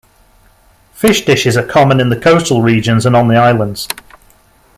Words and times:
Fish 0.93 1.25
dishes 1.25 1.55
are 1.55 1.63
common 1.63 1.99
in 1.99 2.19
coastal 2.21 2.63
regions 2.63 3.05
and 3.05 3.15
on 3.15 3.27
the 3.27 3.35
islands. 3.35 3.87